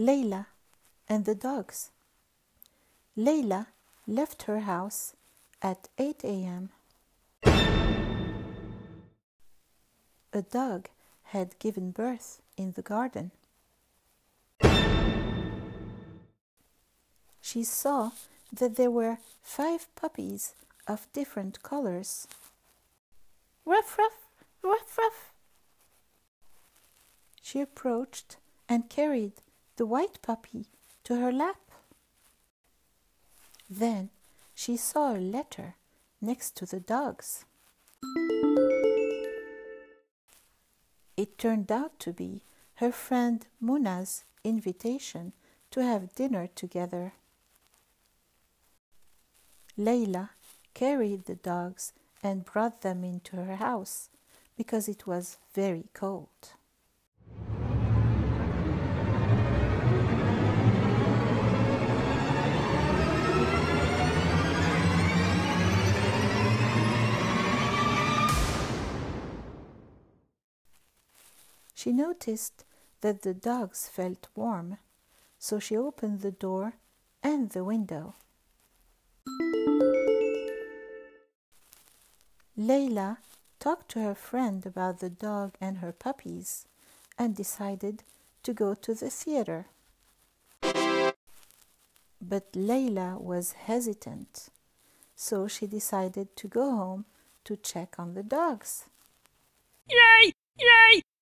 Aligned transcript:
Layla 0.00 0.46
and 1.10 1.26
the 1.26 1.34
dogs. 1.34 1.90
Layla 3.18 3.66
left 4.06 4.44
her 4.44 4.60
house 4.60 5.14
at 5.60 5.90
8 5.98 6.24
a.m. 6.24 6.70
A 10.32 10.40
dog 10.40 10.88
had 11.24 11.58
given 11.58 11.90
birth 11.90 12.40
in 12.56 12.72
the 12.72 12.82
garden. 12.82 13.30
She 17.42 17.62
saw 17.62 18.12
that 18.50 18.76
there 18.76 18.90
were 18.90 19.18
five 19.42 19.94
puppies 19.96 20.54
of 20.86 21.12
different 21.12 21.62
colors. 21.62 22.26
Ruff, 23.66 23.98
ruff, 23.98 24.30
ruff, 24.62 24.96
ruff. 24.96 25.34
She 27.42 27.60
approached 27.60 28.38
and 28.66 28.88
carried 28.88 29.32
the 29.80 29.86
white 29.86 30.20
puppy 30.20 30.66
to 31.02 31.16
her 31.16 31.32
lap. 31.32 31.56
Then 33.70 34.10
she 34.54 34.76
saw 34.76 35.14
a 35.14 35.26
letter 35.36 35.76
next 36.20 36.54
to 36.56 36.66
the 36.66 36.80
dogs. 36.80 37.46
It 41.16 41.38
turned 41.38 41.72
out 41.72 41.98
to 42.00 42.12
be 42.12 42.42
her 42.74 42.92
friend 42.92 43.46
Muna's 43.58 44.24
invitation 44.44 45.32
to 45.70 45.82
have 45.82 46.14
dinner 46.14 46.46
together. 46.54 47.14
Layla 49.78 50.28
carried 50.74 51.24
the 51.24 51.36
dogs 51.36 51.94
and 52.22 52.44
brought 52.44 52.82
them 52.82 53.02
into 53.02 53.36
her 53.36 53.56
house 53.56 54.10
because 54.58 54.88
it 54.88 55.06
was 55.06 55.38
very 55.54 55.86
cold. 55.94 56.59
She 71.80 71.92
noticed 71.92 72.66
that 73.00 73.22
the 73.22 73.32
dogs 73.32 73.88
felt 73.88 74.28
warm, 74.34 74.76
so 75.38 75.58
she 75.58 75.78
opened 75.78 76.20
the 76.20 76.30
door 76.30 76.74
and 77.22 77.48
the 77.48 77.64
window. 77.64 78.16
Layla 82.58 83.16
talked 83.58 83.90
to 83.92 84.00
her 84.00 84.14
friend 84.14 84.66
about 84.66 84.98
the 84.98 85.08
dog 85.08 85.54
and 85.58 85.78
her 85.78 85.92
puppies 85.92 86.66
and 87.16 87.34
decided 87.34 88.02
to 88.42 88.52
go 88.52 88.74
to 88.74 88.92
the 88.92 89.08
theater. 89.08 89.68
But 92.20 92.52
Layla 92.52 93.18
was 93.18 93.52
hesitant, 93.52 94.50
so 95.16 95.48
she 95.48 95.66
decided 95.66 96.36
to 96.36 96.46
go 96.46 96.76
home 96.76 97.06
to 97.44 97.56
check 97.56 97.98
on 97.98 98.12
the 98.12 98.22
dogs. 98.22 98.84
Yay! 99.88 100.34
Yay! 100.58 101.02